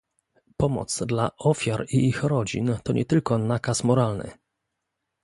Pomoc 0.61 0.93
dla 1.11 1.27
ofiar 1.51 1.83
i 1.97 2.01
ich 2.07 2.21
rodzin 2.33 2.71
to 2.83 2.93
nie 2.97 3.05
tylko 3.13 3.37
nakaz 3.43 3.83
moralny 3.91 4.31